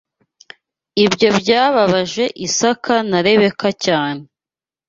[1.05, 4.23] Ibyo byababaje Isaka na Rebeka cyane